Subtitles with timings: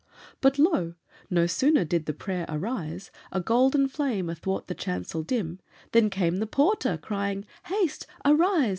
[0.39, 0.95] But, lo!
[1.29, 5.59] no sooner did the prayer arise, A golden flame athwart the chancel dim,
[5.91, 8.69] Then came the porter crying, "Haste, arise!